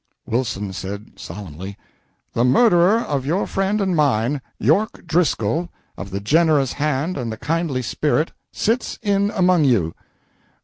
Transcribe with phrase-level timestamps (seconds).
[0.25, 1.77] Wilson said, solemnly
[2.33, 7.37] "The murderer of your friend and mine York Driscoll of the generous hand and the
[7.37, 9.93] kindly spirit sits in among you.